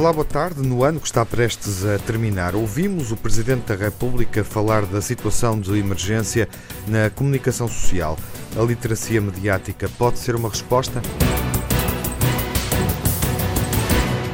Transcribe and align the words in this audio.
Olá, 0.00 0.14
boa 0.14 0.24
tarde. 0.24 0.66
No 0.66 0.82
ano 0.82 0.98
que 0.98 1.04
está 1.04 1.26
prestes 1.26 1.84
a 1.84 1.98
terminar, 1.98 2.56
ouvimos 2.56 3.12
o 3.12 3.18
Presidente 3.18 3.66
da 3.66 3.74
República 3.74 4.42
falar 4.42 4.86
da 4.86 5.02
situação 5.02 5.60
de 5.60 5.78
emergência 5.78 6.48
na 6.88 7.10
comunicação 7.10 7.68
social. 7.68 8.16
A 8.58 8.62
literacia 8.62 9.20
mediática 9.20 9.90
pode 9.98 10.18
ser 10.18 10.34
uma 10.34 10.48
resposta? 10.48 11.02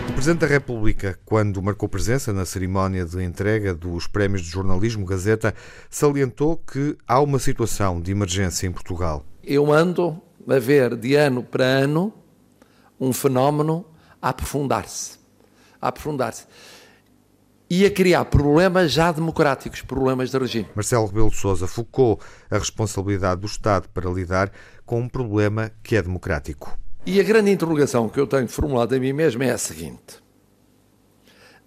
O 0.08 0.12
Presidente 0.12 0.38
da 0.38 0.46
República, 0.46 1.18
quando 1.24 1.60
marcou 1.60 1.88
presença 1.88 2.32
na 2.32 2.44
cerimónia 2.44 3.04
de 3.04 3.20
entrega 3.24 3.74
dos 3.74 4.06
Prémios 4.06 4.42
de 4.42 4.48
Jornalismo 4.48 5.04
Gazeta, 5.04 5.52
salientou 5.90 6.58
que 6.58 6.96
há 7.08 7.20
uma 7.20 7.40
situação 7.40 8.00
de 8.00 8.12
emergência 8.12 8.68
em 8.68 8.72
Portugal. 8.72 9.24
Eu 9.42 9.72
ando 9.72 10.22
a 10.46 10.60
ver 10.60 10.94
de 10.94 11.16
ano 11.16 11.42
para 11.42 11.64
ano 11.64 12.12
um 13.00 13.12
fenómeno 13.12 13.84
a 14.22 14.28
aprofundar-se 14.28 15.15
a 15.86 15.88
aprofundar-se 15.88 16.44
e 17.68 17.84
a 17.84 17.90
criar 17.90 18.24
problemas 18.26 18.92
já 18.92 19.10
democráticos, 19.10 19.82
problemas 19.82 20.30
de 20.30 20.38
regime. 20.38 20.68
Marcelo 20.74 21.06
Rebelo 21.06 21.30
de 21.30 21.36
Sousa 21.36 21.66
focou 21.66 22.20
a 22.50 22.58
responsabilidade 22.58 23.40
do 23.40 23.46
Estado 23.46 23.88
para 23.88 24.08
lidar 24.10 24.52
com 24.84 25.00
um 25.00 25.08
problema 25.08 25.72
que 25.82 25.96
é 25.96 26.02
democrático. 26.02 26.78
E 27.04 27.20
a 27.20 27.24
grande 27.24 27.50
interrogação 27.50 28.08
que 28.08 28.18
eu 28.18 28.26
tenho 28.26 28.48
formulado 28.48 28.94
a 28.94 28.98
mim 28.98 29.12
mesmo 29.12 29.42
é 29.42 29.50
a 29.50 29.58
seguinte: 29.58 30.22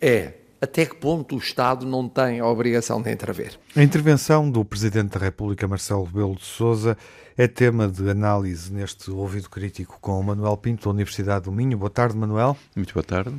é 0.02 0.39
até 0.62 0.86
que 0.86 0.96
ponto 0.96 1.36
o 1.36 1.40
Estado 1.40 1.86
não 1.86 2.08
tem 2.08 2.40
a 2.40 2.46
obrigação 2.46 3.02
de 3.02 3.12
intervir? 3.12 3.60
A 3.76 3.82
intervenção 3.84 4.50
do 4.50 4.64
Presidente 4.66 5.18
da 5.18 5.20
República, 5.20 5.68
Marcelo 5.68 6.04
Rebelo 6.04 6.36
de 6.36 6.44
Sousa, 6.44 6.98
é 7.38 7.48
tema 7.48 7.88
de 7.88 8.10
análise 8.10 8.72
neste 8.74 9.10
ouvido 9.10 9.50
crítico 9.50 9.98
com 10.02 10.20
o 10.20 10.24
Manuel 10.24 10.58
Pinto, 10.58 10.84
da 10.84 10.90
Universidade 10.90 11.46
do 11.46 11.52
Minho. 11.54 11.78
Boa 11.78 11.90
tarde, 11.90 12.18
Manuel. 12.18 12.58
Muito 12.76 12.94
boa 12.94 13.04
tarde. 13.04 13.34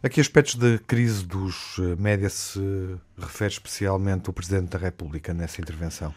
A 0.00 0.08
que 0.08 0.20
aspectos 0.20 0.54
da 0.54 0.78
crise 0.78 1.24
dos 1.26 1.76
eh, 1.80 1.96
médias 2.00 2.32
se 2.32 2.96
refere 3.18 3.52
especialmente 3.52 4.30
o 4.30 4.32
Presidente 4.32 4.70
da 4.70 4.78
República 4.78 5.34
nessa 5.34 5.60
intervenção? 5.60 6.14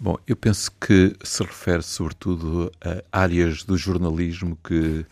Bom, 0.00 0.16
eu 0.26 0.36
penso 0.36 0.72
que 0.80 1.14
se 1.22 1.42
refere 1.42 1.82
sobretudo 1.82 2.72
a 2.80 3.20
áreas 3.20 3.64
do 3.64 3.76
jornalismo 3.76 4.56
que 4.64 5.04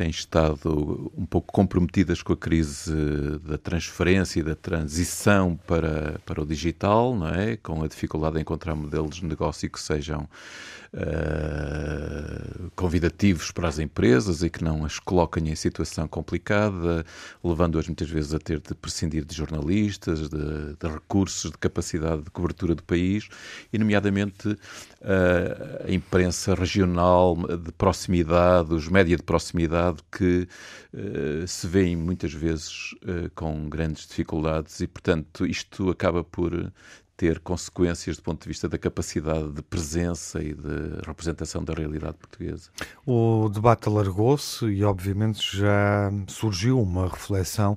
têm 0.00 0.08
estado 0.08 1.12
um 1.14 1.26
pouco 1.26 1.52
comprometidas 1.52 2.22
com 2.22 2.32
a 2.32 2.36
crise 2.36 2.90
da 3.44 3.58
transferência 3.58 4.40
e 4.40 4.42
da 4.42 4.54
transição 4.54 5.60
para, 5.66 6.18
para 6.24 6.40
o 6.40 6.46
digital, 6.46 7.14
não 7.14 7.28
é? 7.28 7.58
com 7.58 7.82
a 7.82 7.86
dificuldade 7.86 8.36
de 8.36 8.40
encontrar 8.40 8.74
modelos 8.74 9.16
de 9.16 9.26
negócio 9.26 9.68
que 9.68 9.78
sejam 9.78 10.26
uh, 10.94 12.70
convidativos 12.74 13.50
para 13.50 13.68
as 13.68 13.78
empresas 13.78 14.42
e 14.42 14.50
que 14.50 14.62
não 14.62 14.84
as 14.84 14.98
coloquem 14.98 15.48
em 15.48 15.54
situação 15.54 16.08
complicada, 16.08 17.04
levando-as 17.42 17.86
muitas 17.86 18.08
vezes 18.08 18.34
a 18.34 18.38
ter 18.38 18.60
de 18.60 18.74
prescindir 18.74 19.24
de 19.24 19.34
jornalistas, 19.34 20.28
de, 20.28 20.76
de 20.78 20.88
recursos, 20.88 21.50
de 21.50 21.58
capacidade 21.58 22.22
de 22.22 22.30
cobertura 22.30 22.74
do 22.74 22.82
país, 22.82 23.28
e 23.72 23.78
nomeadamente 23.78 24.48
uh, 24.48 25.86
a 25.86 25.92
imprensa 25.92 26.54
regional 26.54 27.36
de 27.36 27.72
proximidade, 27.72 28.74
os 28.74 28.88
média 28.88 29.16
de 29.16 29.22
proximidade 29.22 29.89
que 30.10 30.48
uh, 30.94 31.46
se 31.46 31.66
veem 31.66 31.96
muitas 31.96 32.32
vezes 32.32 32.94
com 33.34 33.68
grandes 33.68 34.06
dificuldades 34.06 34.80
e, 34.80 34.86
portanto, 34.86 35.46
isto 35.46 35.90
acaba 35.90 36.22
por 36.22 36.72
ter 37.20 37.38
consequências 37.40 38.16
do 38.16 38.22
ponto 38.22 38.42
de 38.42 38.48
vista 38.48 38.66
da 38.66 38.78
capacidade 38.78 39.52
de 39.52 39.60
presença 39.60 40.42
e 40.42 40.54
de 40.54 41.02
representação 41.06 41.62
da 41.62 41.74
realidade 41.74 42.16
portuguesa. 42.16 42.70
O 43.04 43.50
debate 43.50 43.90
alargou-se 43.90 44.64
e, 44.64 44.82
obviamente, 44.82 45.54
já 45.54 46.10
surgiu 46.26 46.80
uma 46.80 47.06
reflexão 47.06 47.76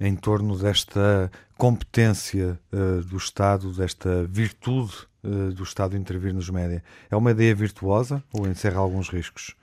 em 0.00 0.16
torno 0.16 0.58
desta 0.58 1.30
competência 1.56 2.58
uh, 2.72 3.00
do 3.04 3.16
Estado, 3.16 3.72
desta 3.72 4.24
virtude 4.24 4.94
uh, 5.22 5.52
do 5.52 5.62
Estado 5.62 5.96
intervir 5.96 6.34
nos 6.34 6.50
média. 6.50 6.82
É 7.08 7.14
uma 7.14 7.30
ideia 7.30 7.54
virtuosa 7.54 8.24
ou 8.32 8.48
encerra 8.48 8.80
alguns 8.80 9.08
riscos? 9.08 9.54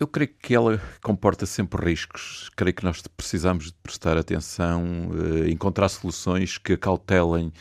Eu 0.00 0.08
creio 0.08 0.30
que 0.42 0.54
ela 0.54 0.80
comporta 1.02 1.44
sempre 1.44 1.84
riscos. 1.84 2.50
Creio 2.56 2.74
que 2.74 2.82
nós 2.82 3.02
precisamos 3.14 3.66
de 3.66 3.74
prestar 3.82 4.16
atenção, 4.16 5.10
uh, 5.10 5.46
encontrar 5.46 5.90
soluções 5.90 6.56
que 6.56 6.72
acautelem 6.72 7.52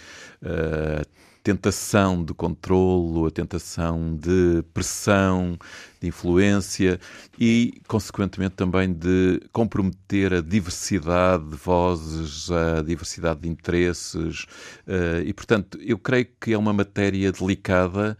uh, 0.41 1.05
tentação 1.43 2.23
de 2.23 2.33
controlo, 2.33 3.25
a 3.25 3.31
tentação 3.31 4.15
de 4.15 4.63
pressão, 4.73 5.57
de 6.01 6.07
influência 6.07 6.99
e, 7.37 7.81
consequentemente, 7.87 8.55
também 8.55 8.91
de 8.91 9.41
comprometer 9.51 10.33
a 10.33 10.41
diversidade 10.41 11.49
de 11.49 11.55
vozes, 11.55 12.49
a 12.51 12.81
diversidade 12.81 13.41
de 13.41 13.49
interesses. 13.49 14.45
Eh, 14.87 15.23
e, 15.25 15.33
portanto, 15.33 15.77
eu 15.81 15.97
creio 15.97 16.27
que 16.39 16.53
é 16.53 16.57
uma 16.57 16.73
matéria 16.73 17.31
delicada, 17.31 18.17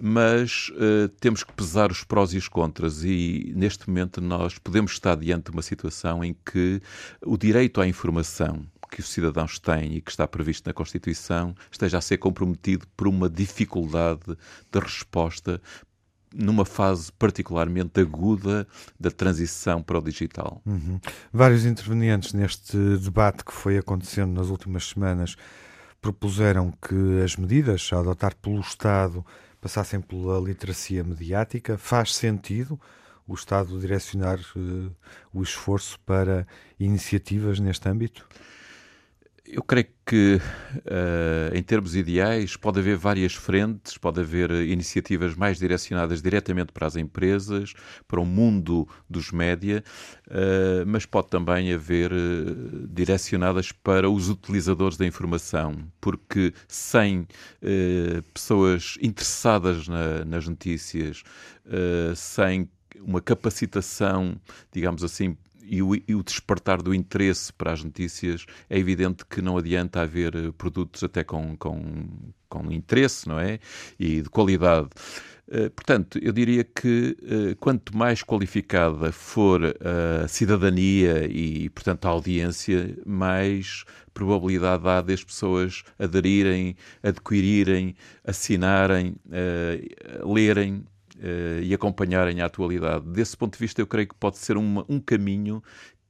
mas 0.00 0.70
uh, 0.70 1.08
temos 1.20 1.44
que 1.44 1.52
pesar 1.52 1.90
os 1.90 2.02
prós 2.02 2.32
e 2.32 2.38
os 2.38 2.48
contras. 2.48 3.04
E, 3.04 3.52
neste 3.54 3.88
momento, 3.88 4.20
nós 4.20 4.58
podemos 4.58 4.92
estar 4.92 5.16
diante 5.16 5.44
de 5.44 5.50
uma 5.52 5.62
situação 5.62 6.24
em 6.24 6.34
que 6.44 6.80
o 7.24 7.36
direito 7.36 7.80
à 7.80 7.86
informação 7.86 8.64
que 8.92 9.00
os 9.00 9.08
cidadãos 9.08 9.58
têm 9.58 9.96
e 9.96 10.00
que 10.02 10.10
está 10.10 10.28
previsto 10.28 10.66
na 10.66 10.74
Constituição 10.74 11.54
esteja 11.70 11.96
a 11.96 12.00
ser 12.02 12.18
comprometido 12.18 12.86
por 12.94 13.08
uma 13.08 13.28
dificuldade 13.28 14.36
de 14.70 14.78
resposta 14.78 15.60
numa 16.34 16.64
fase 16.64 17.10
particularmente 17.12 18.00
aguda 18.00 18.66
da 19.00 19.10
transição 19.10 19.82
para 19.82 19.98
o 19.98 20.02
digital. 20.02 20.60
Uhum. 20.66 21.00
Vários 21.32 21.64
intervenientes 21.64 22.34
neste 22.34 22.76
debate 22.98 23.44
que 23.44 23.52
foi 23.52 23.78
acontecendo 23.78 24.32
nas 24.32 24.48
últimas 24.48 24.84
semanas 24.84 25.36
propuseram 26.00 26.70
que 26.72 27.22
as 27.24 27.36
medidas 27.36 27.88
a 27.92 27.98
adotar 27.98 28.34
pelo 28.36 28.60
Estado 28.60 29.24
passassem 29.60 30.00
pela 30.00 30.38
literacia 30.38 31.02
mediática. 31.02 31.78
Faz 31.78 32.14
sentido 32.14 32.78
o 33.26 33.34
Estado 33.34 33.78
direcionar 33.78 34.38
uh, 34.56 34.94
o 35.32 35.42
esforço 35.42 35.98
para 36.00 36.46
iniciativas 36.78 37.58
neste 37.58 37.88
âmbito? 37.88 38.26
Eu 39.44 39.62
creio 39.62 39.88
que, 40.06 40.36
uh, 40.36 41.54
em 41.54 41.62
termos 41.64 41.96
ideais, 41.96 42.56
pode 42.56 42.78
haver 42.78 42.96
várias 42.96 43.34
frentes, 43.34 43.98
pode 43.98 44.20
haver 44.20 44.52
iniciativas 44.52 45.34
mais 45.34 45.58
direcionadas 45.58 46.22
diretamente 46.22 46.72
para 46.72 46.86
as 46.86 46.94
empresas, 46.94 47.74
para 48.06 48.20
o 48.20 48.24
mundo 48.24 48.88
dos 49.10 49.32
média, 49.32 49.82
uh, 50.28 50.86
mas 50.86 51.06
pode 51.06 51.28
também 51.28 51.72
haver 51.72 52.12
uh, 52.12 52.86
direcionadas 52.88 53.72
para 53.72 54.08
os 54.08 54.28
utilizadores 54.28 54.96
da 54.96 55.04
informação, 55.06 55.76
porque 56.00 56.54
sem 56.68 57.26
pessoas 58.32 58.96
interessadas 59.00 59.88
na, 59.88 60.24
nas 60.24 60.46
notícias, 60.46 61.22
sem 62.14 62.68
uma 63.00 63.20
capacitação, 63.20 64.40
digamos 64.72 65.02
assim, 65.02 65.36
e 65.62 65.82
o, 65.82 65.94
e 65.94 66.14
o, 66.14 66.22
despertar 66.22 66.82
do 66.82 66.94
interesse 66.94 67.52
para 67.52 67.72
as 67.72 67.82
notícias, 67.82 68.44
é 68.68 68.78
evidente 68.78 69.24
que 69.24 69.40
não 69.40 69.56
adianta 69.56 70.00
haver 70.02 70.34
eh, 70.34 70.52
produtos 70.56 71.02
até 71.02 71.22
com, 71.24 71.56
com, 71.56 72.06
com 72.48 72.70
interesse, 72.70 73.28
não 73.28 73.38
é? 73.38 73.58
E 73.98 74.22
de 74.22 74.28
qualidade. 74.28 74.88
Uh, 75.48 75.68
portanto, 75.70 76.18
eu 76.22 76.32
diria 76.32 76.64
que 76.64 77.16
uh, 77.20 77.56
quanto 77.56 77.94
mais 77.96 78.22
qualificada 78.22 79.12
for 79.12 79.60
a 80.24 80.26
cidadania 80.28 81.26
e, 81.28 81.68
portanto, 81.70 82.06
a 82.06 82.08
audiência, 82.08 82.96
mais 83.04 83.84
probabilidade 84.14 84.86
há 84.88 85.00
das 85.00 85.22
pessoas 85.22 85.82
aderirem, 85.98 86.76
adquirirem, 87.02 87.94
assinarem, 88.24 89.16
lerem 90.24 90.84
uh, 91.22 91.62
e 91.62 91.72
acompanharem 91.72 92.40
a 92.40 92.46
atualidade. 92.46 93.06
Desse 93.06 93.36
ponto 93.36 93.54
de 93.54 93.58
vista, 93.58 93.80
eu 93.80 93.86
creio 93.86 94.08
que 94.08 94.14
pode 94.14 94.38
ser 94.38 94.56
um 94.56 95.00
caminho 95.00 95.62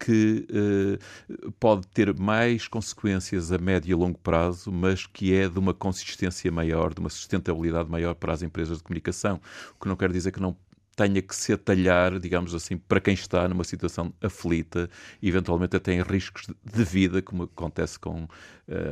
que 0.05 0.47
uh, 0.51 1.53
pode 1.61 1.87
ter 1.89 2.13
mais 2.19 2.67
consequências 2.67 3.53
a 3.53 3.59
médio 3.59 3.93
e 3.93 3.95
longo 3.95 4.19
prazo, 4.19 4.73
mas 4.73 5.07
que 5.07 5.33
é 5.33 5.49
de 5.49 5.59
uma 5.59 5.73
consistência 5.73 6.51
maior, 6.51 6.93
de 6.93 7.01
uma 7.01 7.11
sustentabilidade 7.11 7.89
maior 7.89 8.15
para 8.15 8.33
as 8.33 8.43
empresas 8.43 8.79
de 8.79 8.85
comunicação. 8.85 9.41
O 9.77 9.81
que 9.81 9.89
não 9.89 9.95
quer 9.95 10.11
dizer 10.11 10.33
que 10.33 10.41
não 10.41 10.57
tenha 10.97 11.23
que 11.23 11.35
se 11.35 11.53
atalhar, 11.53 12.19
digamos 12.19 12.55
assim, 12.55 12.77
para 12.77 13.01
quem 13.01 13.15
está 13.15 13.49
numa 13.49 13.65
situação 13.65 14.13
aflita, 14.21 14.91
eventualmente 15.23 15.77
até 15.77 15.93
em 15.93 16.03
riscos 16.03 16.49
de 16.49 16.85
vida, 16.85 17.23
como 17.23 17.45
acontece 17.45 17.99
com 17.99 18.25
uh, 18.25 18.29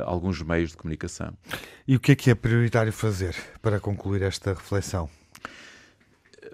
alguns 0.05 0.41
meios 0.41 0.71
de 0.71 0.77
comunicação. 0.77 1.33
E 1.87 1.95
o 1.95 1.99
que 1.99 2.13
é 2.13 2.15
que 2.15 2.31
é 2.31 2.35
prioritário 2.35 2.93
fazer 2.93 3.35
para 3.61 3.79
concluir 3.79 4.21
esta 4.21 4.53
reflexão? 4.53 5.09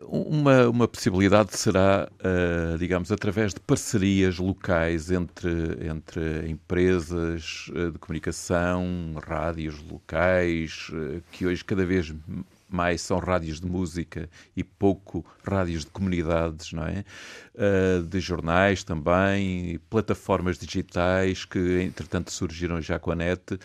Uma, 0.01 0.69
uma 0.69 0.87
possibilidade 0.87 1.57
será, 1.57 2.07
uh, 2.19 2.77
digamos, 2.77 3.11
através 3.11 3.53
de 3.53 3.59
parcerias 3.59 4.37
locais 4.37 5.09
entre, 5.09 5.49
entre 5.87 6.47
empresas 6.49 7.67
uh, 7.69 7.91
de 7.91 7.97
comunicação, 7.97 8.85
rádios 9.25 9.81
locais, 9.89 10.89
uh, 10.91 11.21
que 11.31 11.47
hoje 11.47 11.63
cada 11.65 11.85
vez 11.85 12.13
mais 12.69 13.01
são 13.01 13.19
rádios 13.19 13.59
de 13.59 13.67
música 13.67 14.29
e 14.55 14.63
pouco 14.63 15.25
rádios 15.43 15.85
de 15.85 15.91
comunidades, 15.91 16.73
não 16.73 16.83
é? 16.83 17.03
Uh, 17.55 18.03
de 18.03 18.19
jornais 18.19 18.83
também, 18.83 19.79
plataformas 19.89 20.59
digitais 20.59 21.43
que 21.45 21.81
entretanto 21.81 22.31
surgiram 22.31 22.79
já 22.81 22.99
com 22.99 23.11
a 23.11 23.15
net, 23.15 23.57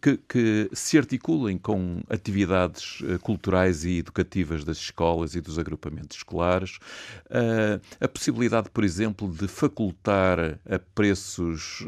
que, 0.00 0.16
que 0.28 0.68
se 0.72 0.98
articulem 0.98 1.56
com 1.56 2.00
atividades 2.08 3.00
uh, 3.02 3.18
culturais 3.20 3.84
e 3.84 3.98
educativas 3.98 4.64
das 4.64 4.78
escolas 4.78 5.34
e 5.34 5.40
dos 5.40 5.58
agrupamentos 5.58 6.16
escolares, 6.16 6.78
uh, 7.26 7.80
a 8.00 8.08
possibilidade, 8.08 8.70
por 8.70 8.82
exemplo, 8.82 9.30
de 9.30 9.46
facultar 9.46 10.58
a 10.68 10.78
preços 10.94 11.84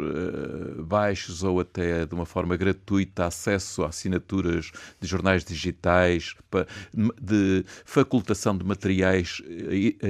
baixos 0.84 1.42
ou 1.42 1.60
até 1.60 2.04
de 2.06 2.14
uma 2.14 2.26
forma 2.26 2.56
gratuita 2.56 3.26
acesso 3.26 3.82
a 3.82 3.88
assinaturas 3.88 4.70
de 5.00 5.08
jornais 5.08 5.44
digitais, 5.44 6.34
de 7.20 7.64
facultação 7.84 8.56
de 8.56 8.64
materiais 8.64 9.42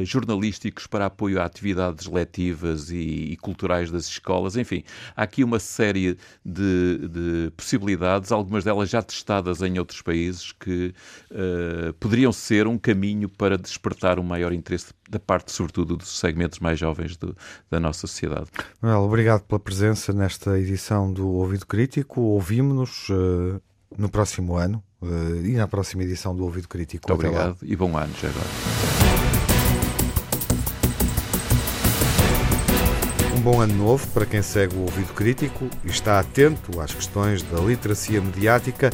jornalísticos 0.05 0.87
para 0.87 1.06
apoio 1.06 1.41
a 1.41 1.45
atividades 1.45 2.06
letivas 2.06 2.91
e, 2.91 3.33
e, 3.33 3.37
culturais 3.37 3.91
das 3.91 4.06
escolas. 4.06 4.56
Enfim, 4.56 4.85
há 5.17 5.23
aqui 5.23 5.43
uma 5.45 5.59
série 5.59 6.17
de, 6.45 7.09
de, 7.09 7.50
possibilidades, 7.56 8.33
algumas 8.33 8.65
delas 8.65 8.89
já 8.89 9.03
testadas 9.03 9.61
em 9.62 9.79
outros 9.79 10.03
países, 10.03 10.53
que 10.53 10.95
uh, 11.31 11.93
poderiam 11.95 12.33
ser 12.33 12.67
um 12.67 12.79
caminho 12.79 13.29
para 13.29 13.59
despertar 13.59 14.19
um 14.19 14.23
maior 14.23 14.53
interesse 14.53 14.93
da 15.09 15.19
parte, 15.19 15.53
sobretudo, 15.53 15.97
dos 15.97 16.19
segmentos 16.19 16.59
mais 16.59 16.79
jovens 16.79 17.17
do, 17.17 17.37
da 17.71 17.81
nossa 17.81 18.01
sociedade. 18.01 18.49
Manuel, 18.81 19.03
obrigado 19.03 19.43
pela 19.43 19.59
presença 19.59 20.12
nesta 20.12 20.59
edição 20.59 21.12
do 21.12 21.29
Ouvido 21.29 21.67
Crítico. 21.67 22.21
Ouvimos-nos 22.21 23.09
uh, 23.09 23.61
no 23.99 24.09
próximo 24.09 24.56
ano 24.56 24.83
uh, 25.03 25.45
e 25.45 25.53
na 25.55 25.67
próxima 25.67 26.05
edição 26.05 26.35
do 26.35 26.45
Ouvido 26.45 26.69
Crítico. 26.69 27.09
Muito 27.09 27.27
obrigado 27.27 27.59
e 27.62 27.75
bom 27.75 27.97
ano 27.97 28.15
já 28.23 28.29
agora. 28.29 28.47
Um 33.37 33.41
bom 33.41 33.61
ano 33.61 33.75
novo 33.75 34.06
para 34.09 34.25
quem 34.25 34.43
segue 34.43 34.75
o 34.75 34.81
ouvido 34.81 35.12
crítico 35.15 35.69
e 35.85 35.89
está 35.89 36.19
atento 36.19 36.81
às 36.81 36.93
questões 36.93 37.43
da 37.43 37.61
literacia 37.61 38.21
mediática 38.21 38.91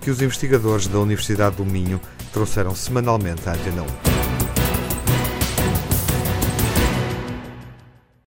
que 0.00 0.10
os 0.10 0.22
investigadores 0.22 0.86
da 0.86 0.98
Universidade 0.98 1.56
do 1.56 1.64
Minho 1.64 2.00
trouxeram 2.32 2.74
semanalmente 2.74 3.48
à 3.48 3.52
Antena 3.52 3.82
1. 4.14 4.17